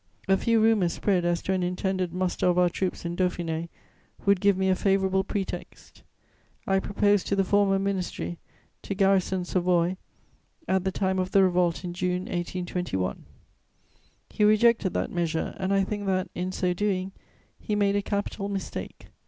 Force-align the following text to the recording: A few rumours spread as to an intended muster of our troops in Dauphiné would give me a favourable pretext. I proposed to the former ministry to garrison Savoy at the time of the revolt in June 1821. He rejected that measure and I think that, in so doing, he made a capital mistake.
A 0.27 0.35
few 0.35 0.59
rumours 0.59 0.93
spread 0.93 1.25
as 1.25 1.43
to 1.43 1.53
an 1.53 1.61
intended 1.61 2.11
muster 2.11 2.47
of 2.47 2.57
our 2.57 2.69
troops 2.71 3.05
in 3.05 3.15
Dauphiné 3.15 3.69
would 4.25 4.41
give 4.41 4.57
me 4.57 4.67
a 4.67 4.75
favourable 4.75 5.23
pretext. 5.23 6.01
I 6.65 6.79
proposed 6.79 7.27
to 7.27 7.35
the 7.35 7.43
former 7.43 7.77
ministry 7.77 8.39
to 8.81 8.95
garrison 8.95 9.45
Savoy 9.45 9.97
at 10.67 10.85
the 10.85 10.91
time 10.91 11.19
of 11.19 11.29
the 11.29 11.43
revolt 11.43 11.83
in 11.83 11.93
June 11.93 12.21
1821. 12.23 13.25
He 14.31 14.43
rejected 14.43 14.95
that 14.95 15.11
measure 15.11 15.53
and 15.59 15.71
I 15.71 15.83
think 15.83 16.07
that, 16.07 16.31
in 16.33 16.51
so 16.51 16.73
doing, 16.73 17.11
he 17.59 17.75
made 17.75 17.95
a 17.95 18.01
capital 18.01 18.49
mistake. 18.49 19.09